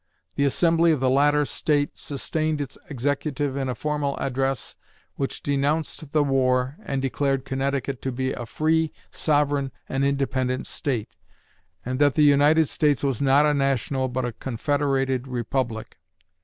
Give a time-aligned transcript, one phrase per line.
[0.33, 4.75] The Assembly of the latter State sustained its Executive in a formal address
[5.15, 11.17] which denounced the war and declared Connecticut to be a free, sovereign, and independent State,
[11.85, 15.99] and that the United States was not a national but a confederated republic.